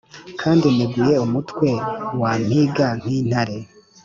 kandi 0.41 0.65
neguye 0.75 1.15
umutwe 1.27 1.69
wampīga 2.19 2.87
nk’intare, 2.99 3.57